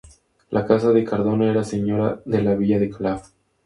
La 0.57 0.63
casa 0.65 0.91
de 0.93 1.03
Cardona 1.05 1.51
era 1.51 1.63
señora 1.63 2.23
de 2.25 2.41
la 2.41 2.55
villa 2.55 2.79
de 2.79 2.89
Calaf. 2.89 3.29